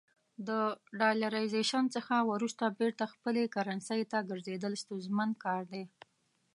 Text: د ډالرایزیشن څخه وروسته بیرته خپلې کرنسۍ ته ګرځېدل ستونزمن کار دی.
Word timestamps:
د 0.47 0.49
ډالرایزیشن 0.99 1.83
څخه 1.95 2.15
وروسته 2.31 2.75
بیرته 2.79 3.03
خپلې 3.13 3.43
کرنسۍ 3.55 4.01
ته 4.11 4.17
ګرځېدل 4.29 4.73
ستونزمن 4.83 5.29
کار 5.43 5.63
دی. 5.71 5.83